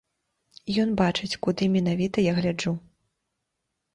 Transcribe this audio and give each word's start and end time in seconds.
Ён 0.83 0.89
бачыць, 1.01 1.35
куды 1.47 1.67
менавіта 1.75 2.17
я 2.27 2.33
гляджу. 2.39 2.73